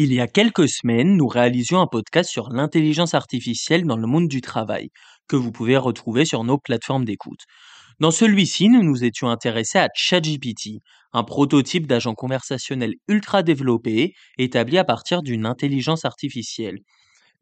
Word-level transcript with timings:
Il 0.00 0.12
y 0.12 0.20
a 0.20 0.28
quelques 0.28 0.68
semaines, 0.68 1.16
nous 1.16 1.26
réalisions 1.26 1.80
un 1.80 1.88
podcast 1.88 2.30
sur 2.30 2.50
l'intelligence 2.50 3.14
artificielle 3.14 3.84
dans 3.84 3.96
le 3.96 4.06
monde 4.06 4.28
du 4.28 4.40
travail, 4.40 4.90
que 5.26 5.34
vous 5.34 5.50
pouvez 5.50 5.76
retrouver 5.76 6.24
sur 6.24 6.44
nos 6.44 6.56
plateformes 6.56 7.04
d'écoute. 7.04 7.40
Dans 7.98 8.12
celui-ci, 8.12 8.68
nous 8.68 8.84
nous 8.84 9.02
étions 9.02 9.28
intéressés 9.28 9.80
à 9.80 9.88
ChatGPT, 9.92 10.82
un 11.12 11.24
prototype 11.24 11.88
d'agent 11.88 12.14
conversationnel 12.14 12.94
ultra 13.08 13.42
développé, 13.42 14.12
établi 14.38 14.78
à 14.78 14.84
partir 14.84 15.20
d'une 15.20 15.46
intelligence 15.46 16.04
artificielle. 16.04 16.78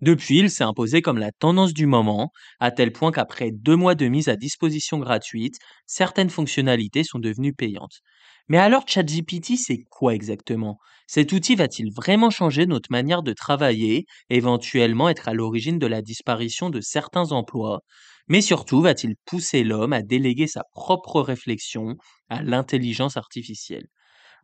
Depuis, 0.00 0.38
il 0.38 0.50
s'est 0.50 0.64
imposé 0.64 1.00
comme 1.02 1.18
la 1.18 1.32
tendance 1.32 1.72
du 1.74 1.84
moment, 1.86 2.30
à 2.60 2.70
tel 2.70 2.92
point 2.92 3.12
qu'après 3.12 3.50
deux 3.50 3.76
mois 3.76 3.94
de 3.94 4.06
mise 4.08 4.29
à 4.29 4.36
disposition 4.36 4.98
gratuite, 4.98 5.56
certaines 5.86 6.30
fonctionnalités 6.30 7.04
sont 7.04 7.18
devenues 7.18 7.52
payantes. 7.54 8.00
Mais 8.48 8.56
alors 8.58 8.86
ChatGPT, 8.86 9.56
c'est 9.56 9.84
quoi 9.90 10.14
exactement? 10.14 10.79
Cet 11.06 11.32
outil 11.32 11.54
va-t-il 11.56 11.93
vraiment 11.94 12.30
changer 12.30 12.64
notre 12.66 12.90
manière 12.90 13.22
de 13.22 13.32
travailler, 13.34 14.06
éventuellement 14.30 15.08
être 15.11 15.29
à 15.29 15.35
l'origine 15.35 15.79
de 15.79 15.86
la 15.86 16.00
disparition 16.02 16.71
de 16.71 16.80
certains 16.80 17.32
emplois? 17.32 17.80
Mais 18.29 18.40
surtout, 18.40 18.80
va-t-il 18.82 19.14
pousser 19.26 19.63
l'homme 19.64 19.93
à 19.93 20.02
déléguer 20.02 20.46
sa 20.46 20.63
propre 20.72 21.21
réflexion 21.21 21.96
à 22.29 22.43
l'intelligence 22.43 23.16
artificielle? 23.16 23.86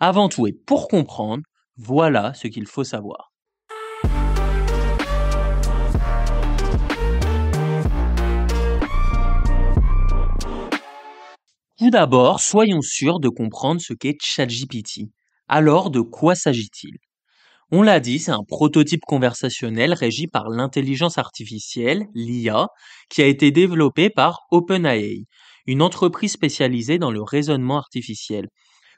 Avant 0.00 0.28
tout 0.28 0.46
et 0.48 0.52
pour 0.54 0.88
comprendre, 0.88 1.44
voilà 1.76 2.34
ce 2.34 2.48
qu'il 2.48 2.66
faut 2.68 2.84
savoir. 2.84 3.31
Tout 11.82 11.90
d'abord, 11.90 12.38
soyons 12.38 12.80
sûrs 12.80 13.18
de 13.18 13.28
comprendre 13.28 13.80
ce 13.80 13.92
qu'est 13.92 14.16
ChatGPT. 14.22 15.10
Alors, 15.48 15.90
de 15.90 16.00
quoi 16.00 16.36
s'agit-il? 16.36 16.98
On 17.72 17.82
l'a 17.82 17.98
dit, 17.98 18.20
c'est 18.20 18.30
un 18.30 18.44
prototype 18.46 19.00
conversationnel 19.04 19.92
régi 19.92 20.28
par 20.28 20.48
l'intelligence 20.48 21.18
artificielle, 21.18 22.06
l'IA, 22.14 22.68
qui 23.10 23.20
a 23.20 23.26
été 23.26 23.50
développé 23.50 24.10
par 24.10 24.42
OpenAI, 24.52 25.24
une 25.66 25.82
entreprise 25.82 26.30
spécialisée 26.30 27.00
dans 27.00 27.10
le 27.10 27.20
raisonnement 27.20 27.78
artificiel. 27.78 28.46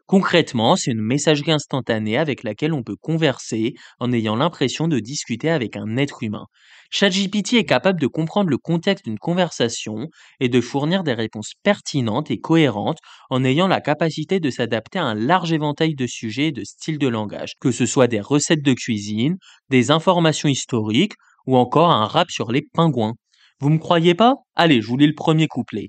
Concrètement, 0.06 0.76
c'est 0.76 0.90
une 0.92 1.00
messagerie 1.00 1.52
instantanée 1.52 2.18
avec 2.18 2.42
laquelle 2.42 2.74
on 2.74 2.82
peut 2.82 2.96
converser 2.96 3.74
en 4.00 4.12
ayant 4.12 4.36
l'impression 4.36 4.86
de 4.86 4.98
discuter 4.98 5.48
avec 5.50 5.76
un 5.76 5.96
être 5.96 6.22
humain. 6.22 6.44
ChatGPT 6.90 7.54
est 7.54 7.64
capable 7.64 8.00
de 8.00 8.06
comprendre 8.06 8.50
le 8.50 8.58
contexte 8.58 9.04
d'une 9.06 9.18
conversation 9.18 10.08
et 10.40 10.48
de 10.50 10.60
fournir 10.60 11.04
des 11.04 11.14
réponses 11.14 11.52
pertinentes 11.62 12.30
et 12.30 12.38
cohérentes 12.38 12.98
en 13.30 13.44
ayant 13.44 13.66
la 13.66 13.80
capacité 13.80 14.40
de 14.40 14.50
s'adapter 14.50 14.98
à 14.98 15.04
un 15.04 15.14
large 15.14 15.52
éventail 15.52 15.94
de 15.94 16.06
sujets 16.06 16.48
et 16.48 16.52
de 16.52 16.64
styles 16.64 16.98
de 16.98 17.08
langage, 17.08 17.54
que 17.60 17.72
ce 17.72 17.86
soit 17.86 18.06
des 18.06 18.20
recettes 18.20 18.62
de 18.62 18.74
cuisine, 18.74 19.36
des 19.70 19.90
informations 19.90 20.48
historiques 20.50 21.14
ou 21.46 21.56
encore 21.56 21.90
un 21.90 22.06
rap 22.06 22.30
sur 22.30 22.52
les 22.52 22.62
pingouins. 22.74 23.14
Vous 23.60 23.70
me 23.70 23.78
croyez 23.78 24.14
pas? 24.14 24.34
Allez, 24.54 24.82
je 24.82 24.86
vous 24.86 24.96
lis 24.98 25.06
le 25.06 25.14
premier 25.14 25.46
couplet. 25.48 25.88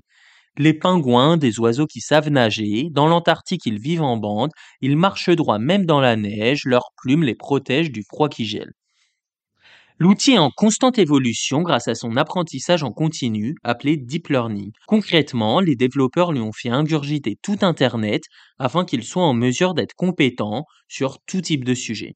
Les 0.58 0.74
pingouins, 0.74 1.36
des 1.38 1.58
oiseaux 1.60 1.86
qui 1.86 2.00
savent 2.00 2.28
nager, 2.28 2.88
dans 2.90 3.06
l'Antarctique 3.06 3.64
ils 3.66 3.78
vivent 3.78 4.02
en 4.02 4.16
bande, 4.16 4.50
ils 4.82 4.96
marchent 4.96 5.30
droit 5.30 5.58
même 5.58 5.86
dans 5.86 6.00
la 6.00 6.16
neige, 6.16 6.64
leurs 6.64 6.92
plumes 6.96 7.24
les 7.24 7.34
protègent 7.34 7.92
du 7.92 8.02
froid 8.02 8.28
qui 8.28 8.44
gèle. 8.44 8.72
L'outil 9.98 10.32
est 10.32 10.38
en 10.38 10.50
constante 10.50 10.98
évolution 10.98 11.62
grâce 11.62 11.88
à 11.88 11.94
son 11.94 12.16
apprentissage 12.16 12.82
en 12.82 12.92
continu, 12.92 13.54
appelé 13.64 13.96
Deep 13.96 14.28
Learning. 14.28 14.72
Concrètement, 14.86 15.60
les 15.60 15.76
développeurs 15.76 16.32
lui 16.32 16.40
ont 16.40 16.52
fait 16.52 16.68
ingurgiter 16.68 17.38
tout 17.42 17.58
Internet 17.62 18.22
afin 18.58 18.84
qu'il 18.84 19.04
soit 19.04 19.24
en 19.24 19.34
mesure 19.34 19.74
d'être 19.74 19.94
compétent 19.94 20.64
sur 20.88 21.18
tout 21.26 21.40
type 21.40 21.64
de 21.64 21.74
sujet. 21.74 22.14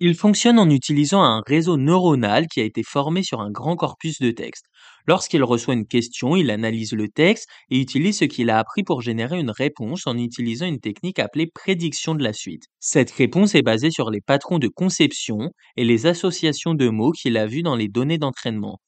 Il 0.00 0.14
fonctionne 0.14 0.58
en 0.58 0.68
utilisant 0.68 1.22
un 1.22 1.40
réseau 1.46 1.78
neuronal 1.78 2.46
qui 2.46 2.60
a 2.60 2.64
été 2.64 2.82
formé 2.82 3.22
sur 3.22 3.40
un 3.40 3.50
grand 3.50 3.74
corpus 3.74 4.20
de 4.20 4.30
texte. 4.30 4.66
Lorsqu'il 5.06 5.42
reçoit 5.42 5.72
une 5.72 5.86
question, 5.86 6.36
il 6.36 6.50
analyse 6.50 6.92
le 6.92 7.08
texte 7.08 7.48
et 7.70 7.80
utilise 7.80 8.18
ce 8.18 8.26
qu'il 8.26 8.50
a 8.50 8.58
appris 8.58 8.82
pour 8.82 9.00
générer 9.00 9.40
une 9.40 9.50
réponse 9.50 10.06
en 10.06 10.18
utilisant 10.18 10.66
une 10.66 10.80
technique 10.80 11.18
appelée 11.18 11.46
prédiction 11.46 12.14
de 12.14 12.22
la 12.22 12.34
suite. 12.34 12.64
Cette 12.80 13.12
réponse 13.12 13.54
est 13.54 13.62
basée 13.62 13.90
sur 13.90 14.10
les 14.10 14.20
patrons 14.20 14.58
de 14.58 14.68
conception 14.68 15.50
et 15.78 15.84
les 15.86 16.04
associations 16.04 16.74
de 16.74 16.90
mots 16.90 17.12
qu'il 17.12 17.38
a 17.38 17.46
vus 17.46 17.62
dans 17.62 17.76
les 17.76 17.88
données 17.88 18.18
d'entraînement. 18.18 18.78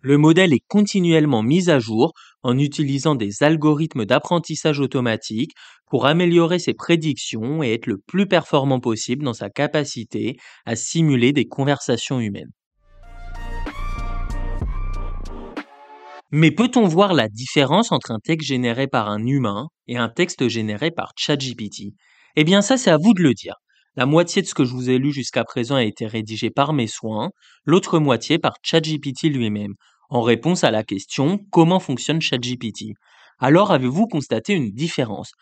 Le 0.00 0.16
modèle 0.16 0.52
est 0.52 0.64
continuellement 0.68 1.42
mis 1.42 1.70
à 1.70 1.80
jour 1.80 2.12
en 2.42 2.56
utilisant 2.56 3.16
des 3.16 3.42
algorithmes 3.42 4.04
d'apprentissage 4.04 4.78
automatique 4.78 5.52
pour 5.90 6.06
améliorer 6.06 6.60
ses 6.60 6.74
prédictions 6.74 7.62
et 7.62 7.72
être 7.72 7.86
le 7.86 7.98
plus 7.98 8.26
performant 8.26 8.78
possible 8.78 9.24
dans 9.24 9.32
sa 9.32 9.50
capacité 9.50 10.36
à 10.66 10.76
simuler 10.76 11.32
des 11.32 11.46
conversations 11.46 12.20
humaines. 12.20 12.52
Mais 16.30 16.50
peut-on 16.50 16.86
voir 16.86 17.14
la 17.14 17.28
différence 17.28 17.90
entre 17.90 18.10
un 18.10 18.20
texte 18.20 18.48
généré 18.48 18.86
par 18.86 19.08
un 19.08 19.26
humain 19.26 19.68
et 19.86 19.96
un 19.96 20.10
texte 20.10 20.48
généré 20.48 20.90
par 20.90 21.12
ChatGPT 21.16 21.94
Eh 22.36 22.44
bien 22.44 22.60
ça 22.60 22.76
c'est 22.76 22.90
à 22.90 22.98
vous 22.98 23.14
de 23.14 23.22
le 23.22 23.32
dire. 23.32 23.54
La 23.98 24.06
moitié 24.06 24.42
de 24.42 24.46
ce 24.46 24.54
que 24.54 24.64
je 24.64 24.74
vous 24.74 24.90
ai 24.90 24.98
lu 24.98 25.12
jusqu'à 25.12 25.42
présent 25.42 25.74
a 25.74 25.82
été 25.82 26.06
rédigé 26.06 26.50
par 26.50 26.72
mes 26.72 26.86
soins, 26.86 27.30
l'autre 27.64 27.98
moitié 27.98 28.38
par 28.38 28.54
ChatGPT 28.62 29.24
lui-même, 29.24 29.74
en 30.08 30.22
réponse 30.22 30.62
à 30.62 30.70
la 30.70 30.84
question 30.84 31.40
comment 31.50 31.80
fonctionne 31.80 32.20
ChatGPT? 32.20 32.92
Alors 33.40 33.72
avez-vous 33.72 34.06
constaté 34.06 34.52
une 34.52 34.70
différence? 34.70 35.32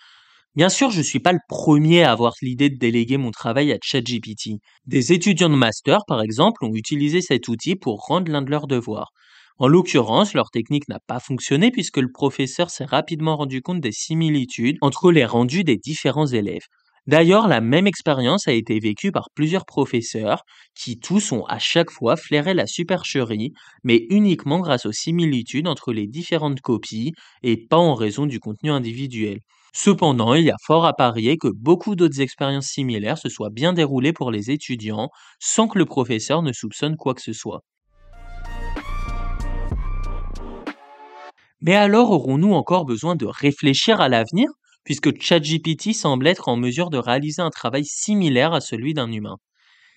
Bien 0.55 0.71
sûr, 0.71 0.91
je 0.91 1.01
ne 1.01 1.03
suis 1.03 1.21
pas 1.21 1.35
le 1.35 1.39
premier 1.51 2.05
à 2.05 2.13
avoir 2.13 2.33
l'idée 2.41 2.71
de 2.71 2.79
déléguer 2.79 3.19
mon 3.19 3.31
travail 3.31 3.73
à 3.73 3.79
ChatGPT. 3.83 4.53
Des 4.87 5.13
étudiants 5.13 5.51
de 5.51 5.55
master, 5.55 6.07
par 6.07 6.23
exemple, 6.23 6.65
ont 6.65 6.75
utilisé 6.75 7.21
cet 7.21 7.49
outil 7.49 7.77
pour 7.77 8.07
rendre 8.07 8.33
l'un 8.33 8.41
de 8.41 8.51
leurs 8.51 8.69
devoirs. 8.69 9.11
En 9.59 9.69
l'occurrence, 9.69 10.33
leur 10.33 10.49
technique 10.49 10.89
n'a 10.89 11.01
pas 11.07 11.21
fonctionné 11.21 11.71
puisque 11.71 11.99
le 11.99 12.11
professeur 12.11 12.71
s'est 12.71 12.87
rapidement 12.87 13.37
rendu 13.37 13.61
compte 13.61 13.83
des 13.83 13.93
similitudes 13.93 14.79
entre 14.81 15.13
les 15.13 15.27
rendus 15.27 15.63
des 15.63 15.77
différents 15.77 16.29
élèves. 16.29 16.65
D'ailleurs, 17.07 17.47
la 17.47 17.61
même 17.61 17.87
expérience 17.87 18.49
a 18.49 18.53
été 18.53 18.81
vécue 18.81 19.13
par 19.13 19.29
plusieurs 19.35 19.65
professeurs 19.65 20.43
qui 20.75 20.99
tous 20.99 21.31
ont 21.33 21.45
à 21.47 21.59
chaque 21.59 21.91
fois 21.91 22.17
flairé 22.17 22.53
la 22.53 22.67
supercherie, 22.67 23.53
mais 23.85 24.07
uniquement 24.11 24.59
grâce 24.61 24.87
aux 24.87 24.93
similitudes 24.93 25.69
entre 25.69 25.93
les 25.93 26.09
différentes 26.09 26.61
copies 26.61 27.13
et 27.43 27.57
pas 27.57 27.77
en 27.77 27.95
raison 27.95 28.27
du 28.27 28.41
contenu 28.41 28.71
individuel. 28.71 29.39
Cependant, 29.73 30.35
il 30.35 30.45
y 30.45 30.51
a 30.51 30.57
fort 30.67 30.85
à 30.87 30.95
parier 30.95 31.37
que 31.37 31.49
beaucoup 31.49 31.95
d'autres 31.97 32.21
expériences 32.21 32.69
similaires 32.69 33.19
se 33.19 33.29
soient 33.29 33.51
bien 33.51 33.73
déroulées 33.73 34.13
pour 34.13 34.31
les 34.33 34.51
étudiants 34.51 35.11
sans 35.39 35.69
que 35.69 35.79
le 35.79 35.85
professeur 35.85 36.43
ne 36.43 36.53
soupçonne 36.53 36.97
quoi 36.97 37.15
que 37.15 37.23
ce 37.23 37.33
soit. 37.33 37.63
Mais 41.61 41.75
alors 41.75 42.11
aurons-nous 42.11 42.53
encore 42.55 42.85
besoin 42.87 43.15
de 43.17 43.27
réfléchir 43.27 44.01
à 44.01 44.09
l'avenir? 44.09 44.49
Puisque 44.87 45.21
ChatGPT 45.21 45.93
semble 45.95 46.29
être 46.29 46.49
en 46.49 46.57
mesure 46.57 46.91
de 46.91 46.99
réaliser 46.99 47.43
un 47.43 47.51
travail 47.51 47.85
similaire 47.85 48.55
à 48.55 48.63
celui 48.63 48.95
d'un 48.95 49.13
humain. 49.13 49.37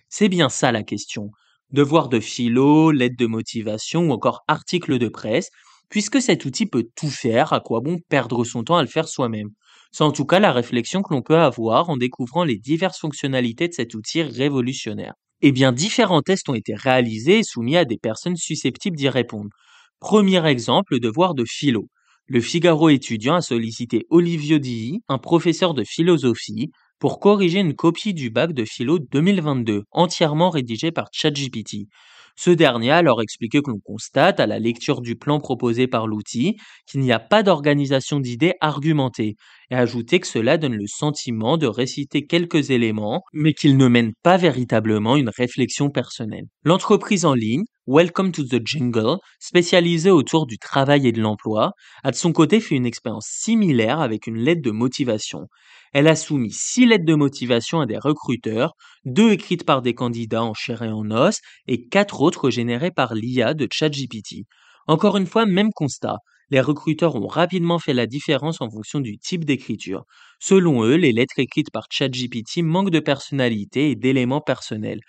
C'est 0.09 0.29
bien 0.29 0.50
ça 0.50 0.72
la 0.72 0.83
question. 0.83 1.31
Devoir 1.72 2.09
de 2.09 2.19
philo, 2.19 2.91
lettre 2.91 3.16
de 3.17 3.27
motivation 3.27 4.09
ou 4.09 4.11
encore 4.11 4.44
article 4.47 4.97
de 4.97 5.07
presse, 5.07 5.50
puisque 5.89 6.22
cet 6.22 6.45
outil 6.45 6.66
peut 6.66 6.88
tout 6.95 7.09
faire, 7.09 7.53
à 7.53 7.59
quoi 7.59 7.81
bon 7.81 8.00
perdre 8.09 8.44
son 8.44 8.63
temps 8.63 8.77
à 8.77 8.81
le 8.81 8.88
faire 8.88 9.07
soi-même? 9.07 9.50
C'est 9.91 10.03
en 10.03 10.11
tout 10.11 10.25
cas 10.25 10.39
la 10.39 10.51
réflexion 10.51 11.01
que 11.01 11.13
l'on 11.13 11.21
peut 11.21 11.38
avoir 11.38 11.89
en 11.89 11.97
découvrant 11.97 12.44
les 12.44 12.57
diverses 12.57 13.00
fonctionnalités 13.00 13.67
de 13.67 13.73
cet 13.73 13.94
outil 13.95 14.21
révolutionnaire. 14.23 15.13
Eh 15.41 15.51
bien, 15.51 15.71
différents 15.71 16.21
tests 16.21 16.50
ont 16.50 16.53
été 16.56 16.75
réalisés 16.75 17.39
et 17.39 17.44
soumis 17.44 17.77
à 17.77 17.85
des 17.85 17.97
personnes 17.97 18.35
susceptibles 18.35 18.97
d'y 18.97 19.09
répondre. 19.09 19.50
Premier 20.00 20.45
exemple, 20.47 20.94
le 20.94 21.00
devoir 21.00 21.33
de 21.33 21.45
philo. 21.45 21.88
Le 22.31 22.41
Figaro 22.41 22.90
étudiant 22.90 23.34
a 23.34 23.41
sollicité 23.41 24.06
Olivier 24.12 24.59
Dilly, 24.59 25.01
un 25.07 25.17
professeur 25.17 25.73
de 25.73 25.84
philosophie, 25.84 26.69
pour 27.00 27.19
corriger 27.19 27.59
une 27.59 27.73
copie 27.73 28.13
du 28.13 28.29
bac 28.29 28.53
de 28.53 28.66
philo 28.66 29.00
2022, 29.00 29.85
entièrement 29.90 30.51
rédigée 30.51 30.91
par 30.91 31.07
ChatGPT. 31.12 31.88
Ce 32.41 32.51
dernier 32.51 32.91
a 32.91 32.95
alors 32.95 33.21
expliqué 33.21 33.59
que 33.62 33.69
l'on 33.69 33.81
constate, 33.81 34.39
à 34.39 34.47
la 34.47 34.59
lecture 34.59 35.01
du 35.01 35.18
plan 35.18 35.41
proposé 35.41 35.88
par 35.88 36.07
l'outil, 36.07 36.56
qu'il 36.88 37.01
n'y 37.01 37.12
a 37.12 37.19
pas 37.19 37.44
d'organisation 37.44 38.21
d'idées 38.21 38.53
argumentée, 38.62 39.36
et 39.71 39.75
ajouté 39.75 40.21
que 40.21 40.27
cela 40.27 40.57
donne 40.57 40.75
le 40.75 40.88
sentiment 40.88 41.57
de 41.57 41.68
réciter 41.68 42.25
quelques 42.25 42.69
éléments, 42.69 43.24
mais 43.33 43.51
qu'il 43.51 43.75
ne 43.75 43.89
mène 43.89 44.13
pas 44.24 44.38
véritablement 44.38 45.18
une 45.18 45.31
réflexion 45.38 45.89
personnelle. 45.89 46.45
L'entreprise 46.63 47.25
en 47.25 47.33
ligne, 47.33 47.65
Welcome 47.88 48.31
to 48.31 48.44
the 48.44 48.65
Jungle, 48.65 49.18
spécialisée 49.39 50.12
autour 50.12 50.45
du 50.45 50.57
travail 50.57 51.07
et 51.07 51.12
de 51.12 51.19
l'emploi, 51.19 51.74
a 52.06 52.12
de 52.12 52.15
son 52.15 52.31
côté 52.31 52.62
fait 52.62 52.75
une 52.75 52.86
expérience 52.86 53.27
similaire 53.27 54.00
avec 54.00 54.27
une 54.27 54.38
lettre 54.38 54.62
de 54.62 54.71
motivation. 54.71 55.47
Elle 55.94 56.07
a 56.07 56.15
soumis 56.15 56.51
six 56.51 56.86
lettres 56.86 57.06
de 57.06 57.15
motivation 57.15 57.81
à 57.81 57.86
des 57.86 57.97
recruteurs, 57.97 58.74
deux 59.06 59.31
écrites 59.31 59.65
par 59.65 59.81
des 59.81 59.94
candidats 59.94 60.44
en 60.44 60.53
chair 60.53 60.81
et 60.83 60.91
en 60.91 61.09
os 61.12 61.39
et 61.68 61.88
quatre 61.88 62.21
autres 62.21 62.50
générées 62.50 62.91
par 62.91 63.15
l'IA 63.15 63.53
de 63.53 63.68
ChatGPT. 63.71 64.45
Encore 64.88 65.18
une 65.18 65.27
fois, 65.27 65.45
même 65.45 65.71
constat. 65.74 66.18
Les 66.51 66.62
recruteurs 66.62 67.15
ont 67.15 67.27
rapidement 67.27 67.77
fait 67.77 67.94
la 67.94 68.07
différence 68.07 68.59
en 68.62 68.69
fonction 68.69 69.00
du 69.00 69.18
type 69.19 69.45
d'écriture. 69.45 70.03
Selon 70.39 70.83
eux, 70.83 70.95
les 70.95 71.12
lettres 71.12 71.38
écrites 71.38 71.71
par 71.71 71.86
ChatGPT 71.91 72.63
manquent 72.63 72.89
de 72.89 73.00
personnalité 73.00 73.91
et 73.91 73.95
d'éléments 73.95 74.41
personnels. 74.41 75.01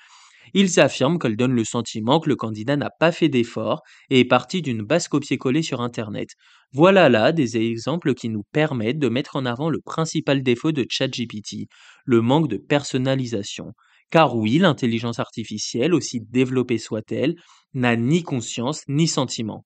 Ils 0.54 0.80
affirment 0.80 1.18
qu'elle 1.18 1.36
donne 1.36 1.52
le 1.52 1.64
sentiment 1.64 2.20
que 2.20 2.28
le 2.28 2.36
candidat 2.36 2.76
n'a 2.76 2.90
pas 2.90 3.12
fait 3.12 3.28
d'effort 3.28 3.82
et 4.10 4.20
est 4.20 4.24
parti 4.24 4.62
d'une 4.62 4.82
base 4.82 5.08
copier-coller 5.08 5.62
sur 5.62 5.80
Internet. 5.80 6.30
Voilà 6.72 7.08
là 7.08 7.32
des 7.32 7.56
exemples 7.56 8.14
qui 8.14 8.28
nous 8.28 8.44
permettent 8.52 8.98
de 8.98 9.08
mettre 9.08 9.36
en 9.36 9.46
avant 9.46 9.70
le 9.70 9.80
principal 9.80 10.42
défaut 10.42 10.72
de 10.72 10.86
ChatGPT, 10.88 11.68
le 12.04 12.20
manque 12.20 12.48
de 12.48 12.56
personnalisation. 12.56 13.72
Car 14.10 14.36
oui, 14.36 14.58
l'intelligence 14.58 15.18
artificielle, 15.20 15.94
aussi 15.94 16.20
développée 16.20 16.78
soit-elle, 16.78 17.36
n'a 17.74 17.96
ni 17.96 18.22
conscience 18.22 18.82
ni 18.88 19.06
sentiment. 19.06 19.64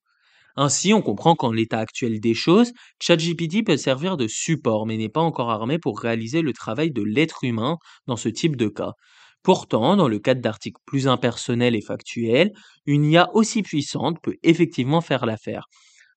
Ainsi, 0.57 0.93
on 0.95 1.03
comprend 1.03 1.35
qu'en 1.35 1.51
l'état 1.51 1.81
actuel 1.81 2.21
des 2.21 2.35
choses, 2.35 2.73
ChatGPT 3.01 3.65
peut 3.65 3.77
servir 3.77 4.17
de 4.17 4.29
support, 4.29 4.87
mais 4.87 4.97
n'est 4.97 5.09
pas 5.09 5.21
encore 5.21 5.51
armé 5.51 5.79
pour 5.79 5.99
réaliser 5.99 6.43
le 6.43 6.53
travail 6.53 6.93
de 6.93 7.03
l'être 7.03 7.43
humain 7.43 7.79
dans 8.07 8.17
ce 8.17 8.29
type 8.29 8.57
de 8.57 8.69
cas. 8.69 8.93
Pourtant, 9.45 9.95
dans 9.97 10.09
le 10.09 10.19
cadre 10.19 10.41
d'articles 10.41 10.81
plus 10.87 11.07
impersonnels 11.07 11.77
et 11.77 11.81
factuels, 11.83 12.53
une 12.87 13.05
IA 13.05 13.31
aussi 13.35 13.63
puissante 13.63 14.19
peut 14.23 14.37
effectivement 14.43 15.01
faire 15.03 15.25
l'affaire. 15.27 15.69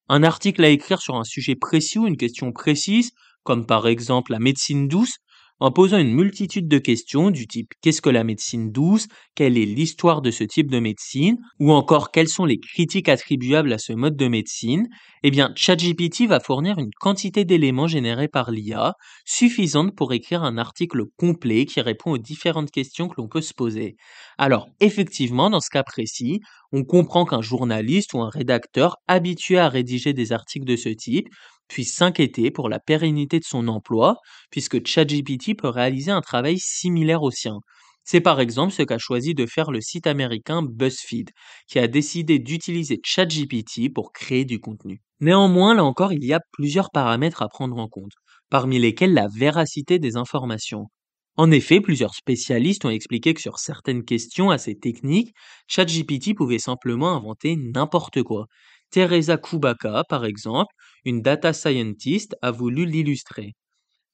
Un 0.09 0.23
article 0.23 0.63
à 0.63 0.69
écrire 0.69 1.01
sur 1.01 1.15
un 1.15 1.23
sujet 1.25 1.55
précis 1.55 1.99
ou 1.99 2.07
une 2.07 2.17
question 2.17 2.51
précise, 2.53 3.11
comme 3.43 3.65
par 3.67 3.87
exemple 3.87 4.31
la 4.31 4.39
médecine 4.39 4.87
douce, 4.87 5.17
en 5.59 5.71
posant 5.71 5.97
une 5.97 6.13
multitude 6.13 6.67
de 6.67 6.77
questions 6.77 7.31
du 7.31 7.47
type 7.47 7.73
qu'est-ce 7.81 8.01
que 8.01 8.09
la 8.09 8.23
médecine 8.23 8.71
douce, 8.71 9.07
quelle 9.35 9.57
est 9.57 9.65
l'histoire 9.65 10.21
de 10.21 10.31
ce 10.31 10.43
type 10.43 10.69
de 10.69 10.79
médecine, 10.79 11.37
ou 11.59 11.71
encore 11.71 12.11
quelles 12.11 12.27
sont 12.27 12.45
les 12.45 12.59
critiques 12.59 13.09
attribuables 13.09 13.73
à 13.73 13.77
ce 13.77 13.93
mode 13.93 14.15
de 14.15 14.27
médecine, 14.27 14.87
eh 15.23 15.31
bien 15.31 15.51
ChatGPT 15.55 16.27
va 16.27 16.39
fournir 16.39 16.77
une 16.77 16.91
quantité 16.99 17.45
d'éléments 17.45 17.87
générés 17.87 18.27
par 18.27 18.51
l'IA 18.51 18.93
suffisante 19.25 19.95
pour 19.95 20.13
écrire 20.13 20.43
un 20.43 20.57
article 20.57 21.03
complet 21.17 21.65
qui 21.65 21.81
répond 21.81 22.11
aux 22.11 22.17
différentes 22.17 22.71
questions 22.71 23.07
que 23.07 23.15
l'on 23.17 23.27
peut 23.27 23.41
se 23.41 23.53
poser. 23.53 23.95
Alors 24.37 24.67
effectivement, 24.79 25.49
dans 25.49 25.59
ce 25.59 25.69
cas 25.69 25.83
précis, 25.83 26.39
on 26.71 26.83
comprend 26.83 27.25
qu'un 27.25 27.41
journaliste 27.41 28.13
ou 28.13 28.21
un 28.21 28.29
rédacteur 28.29 28.97
habitué 29.07 29.57
à 29.57 29.69
rédiger 29.69 30.13
des 30.13 30.31
articles 30.33 30.65
de 30.65 30.75
ce 30.75 30.89
type 30.89 31.27
puisse 31.67 31.95
s'inquiéter 31.95 32.51
pour 32.51 32.69
la 32.69 32.79
pérennité 32.79 33.39
de 33.39 33.43
son 33.45 33.67
emploi, 33.67 34.17
puisque 34.51 34.85
ChatGPT 34.85 35.55
peut 35.57 35.69
réaliser 35.69 36.11
un 36.11 36.21
travail 36.21 36.59
similaire 36.59 37.23
au 37.23 37.31
sien. 37.31 37.59
C'est 38.03 38.21
par 38.21 38.39
exemple 38.39 38.73
ce 38.73 38.83
qu'a 38.83 38.97
choisi 38.97 39.33
de 39.35 39.45
faire 39.45 39.69
le 39.71 39.81
site 39.81 40.07
américain 40.07 40.61
BuzzFeed, 40.63 41.31
qui 41.67 41.79
a 41.79 41.87
décidé 41.87 42.39
d'utiliser 42.39 42.99
ChatGPT 43.03 43.93
pour 43.93 44.13
créer 44.13 44.45
du 44.45 44.59
contenu. 44.59 45.01
Néanmoins, 45.19 45.75
là 45.75 45.83
encore, 45.83 46.13
il 46.13 46.23
y 46.25 46.33
a 46.33 46.39
plusieurs 46.53 46.89
paramètres 46.91 47.41
à 47.41 47.49
prendre 47.49 47.77
en 47.77 47.87
compte, 47.89 48.13
parmi 48.49 48.79
lesquels 48.79 49.13
la 49.13 49.27
véracité 49.27 49.99
des 49.99 50.15
informations. 50.15 50.87
En 51.35 51.51
effet, 51.51 51.81
plusieurs 51.81 52.15
spécialistes 52.15 52.85
ont 52.85 52.89
expliqué 52.89 53.33
que 53.33 53.41
sur 53.41 53.59
certaines 53.59 54.03
questions 54.03 54.49
assez 54.49 54.77
techniques, 54.77 55.33
ChatGPT 55.67 56.33
pouvait 56.35 56.59
simplement 56.59 57.15
inventer 57.15 57.55
n'importe 57.55 58.23
quoi. 58.23 58.47
Teresa 58.91 59.37
Kubaka, 59.37 60.03
par 60.09 60.25
exemple, 60.25 60.73
une 61.05 61.21
data 61.21 61.53
scientist, 61.53 62.35
a 62.41 62.51
voulu 62.51 62.85
l'illustrer. 62.85 63.53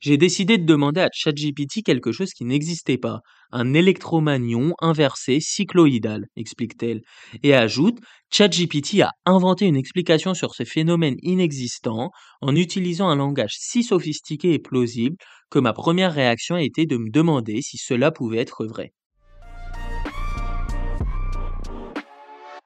J'ai 0.02 0.18
décidé 0.18 0.58
de 0.60 0.66
demander 0.66 1.02
à 1.02 1.10
ChatGPT 1.12 1.82
quelque 1.84 2.12
chose 2.12 2.34
qui 2.34 2.46
n'existait 2.46 2.98
pas, 3.00 3.22
un 3.52 3.74
électromagnon 3.74 4.74
inversé 4.82 5.40
cycloïdal, 5.40 6.28
explique-t-elle, 6.36 7.02
et 7.42 7.56
ajoute 7.56 7.98
ChatGPT 8.32 9.02
a 9.02 9.10
inventé 9.26 9.66
une 9.66 9.78
explication 9.78 10.34
sur 10.36 10.54
ce 10.56 10.64
phénomène 10.66 11.16
inexistant 11.24 12.12
en 12.42 12.56
utilisant 12.56 13.10
un 13.10 13.16
langage 13.16 13.56
si 13.58 13.84
sophistiqué 13.84 14.54
et 14.54 14.60
plausible 14.60 15.16
que 15.50 15.58
ma 15.60 15.74
première 15.74 16.14
réaction 16.14 16.56
a 16.56 16.62
été 16.64 16.86
de 16.86 16.98
me 16.98 17.10
demander 17.10 17.62
si 17.64 17.78
cela 17.78 18.12
pouvait 18.12 18.40
être 18.40 18.66
vrai. 18.68 18.92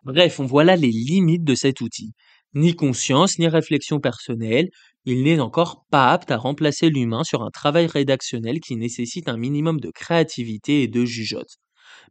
Bref, 0.07 0.39
on 0.39 0.45
voit 0.45 0.63
là 0.63 0.75
les 0.75 0.89
limites 0.89 1.43
de 1.43 1.53
cet 1.53 1.81
outil. 1.81 2.13
Ni 2.55 2.75
conscience, 2.75 3.37
ni 3.39 3.47
réflexion 3.47 3.99
personnelle, 3.99 4.69
il 5.05 5.21
n'est 5.23 5.39
encore 5.39 5.85
pas 5.91 6.11
apte 6.11 6.31
à 6.31 6.37
remplacer 6.37 6.89
l'humain 6.89 7.23
sur 7.23 7.43
un 7.43 7.51
travail 7.51 7.85
rédactionnel 7.87 8.59
qui 8.59 8.75
nécessite 8.75 9.29
un 9.29 9.37
minimum 9.37 9.79
de 9.79 9.91
créativité 9.91 10.81
et 10.81 10.87
de 10.87 11.05
jugeote. 11.05 11.57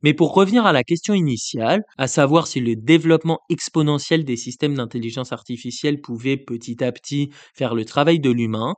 Mais 0.02 0.14
pour 0.14 0.34
revenir 0.34 0.66
à 0.66 0.72
la 0.72 0.84
question 0.84 1.14
initiale, 1.14 1.82
à 1.98 2.08
savoir 2.08 2.46
si 2.48 2.60
le 2.60 2.76
développement 2.76 3.40
exponentiel 3.50 4.24
des 4.24 4.36
systèmes 4.36 4.74
d'intelligence 4.76 5.32
artificielle 5.32 6.00
pouvait 6.00 6.36
petit 6.38 6.84
à 6.84 6.92
petit 6.92 7.30
faire 7.54 7.74
le 7.74 7.84
travail 7.86 8.20
de 8.20 8.30
l'humain, 8.30 8.74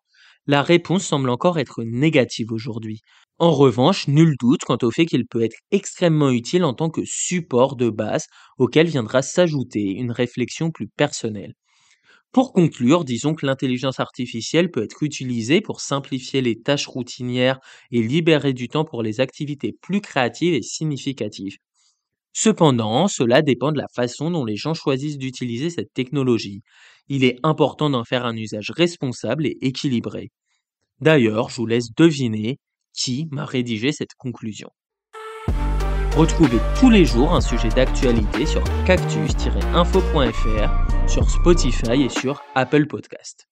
la 0.47 0.63
réponse 0.63 1.05
semble 1.05 1.31
encore 1.31 1.59
être 1.59 1.83
négative 1.85 2.53
aujourd'hui. 2.53 3.03
En 3.41 3.51
revanche, 3.53 4.07
nul 4.09 4.37
doute 4.39 4.63
quant 4.65 4.79
au 4.83 4.91
fait 4.93 5.05
qu'il 5.07 5.27
peut 5.27 5.43
être 5.43 5.57
extrêmement 5.73 6.31
utile 6.31 6.65
en 6.65 6.73
tant 6.75 6.89
que 6.91 7.05
support 7.05 7.75
de 7.77 7.91
base 7.91 8.27
auquel 8.59 8.87
viendra 8.89 9.23
s'ajouter 9.23 9.91
une 9.93 10.13
réflexion 10.13 10.71
plus 10.71 10.87
personnelle. 10.89 11.55
Pour 12.33 12.53
conclure, 12.53 13.05
disons 13.05 13.35
que 13.35 13.47
l'intelligence 13.47 14.01
artificielle 14.01 14.71
peut 14.71 14.85
être 14.85 15.03
utilisée 15.03 15.61
pour 15.63 15.81
simplifier 15.81 16.43
les 16.43 16.61
tâches 16.61 16.87
routinières 16.89 17.61
et 17.93 18.03
libérer 18.03 18.53
du 18.55 18.69
temps 18.69 18.85
pour 18.85 19.03
les 19.03 19.21
activités 19.21 19.73
plus 19.83 20.01
créatives 20.01 20.55
et 20.55 20.63
significatives. 20.63 21.57
Cependant, 22.33 23.09
cela 23.09 23.43
dépend 23.43 23.73
de 23.73 23.79
la 23.79 23.89
façon 23.95 24.31
dont 24.31 24.45
les 24.47 24.57
gens 24.57 24.75
choisissent 24.75 25.19
d'utiliser 25.19 25.71
cette 25.71 25.93
technologie. 25.95 26.63
Il 27.09 27.25
est 27.25 27.39
important 27.43 27.91
d'en 27.91 28.05
faire 28.05 28.25
un 28.27 28.37
usage 28.37 28.71
responsable 28.71 29.47
et 29.47 29.59
équilibré. 29.63 30.31
D'ailleurs, 31.01 31.51
je 31.51 31.57
vous 31.57 31.67
laisse 31.67 31.93
deviner 31.97 32.59
qui 32.99 33.29
m'a 33.31 33.45
rédigé 33.45 33.93
cette 33.93 34.15
conclusion. 34.15 34.71
Retrouvez 36.17 36.59
tous 36.81 36.91
les 36.91 37.05
jours 37.05 37.33
un 37.33 37.41
sujet 37.41 37.69
d'actualité 37.69 38.45
sur 38.45 38.65
cactus-info.fr, 38.85 41.09
sur 41.09 41.31
Spotify 41.31 42.03
et 42.03 42.09
sur 42.09 42.43
Apple 42.57 42.89
Podcast. 42.89 43.49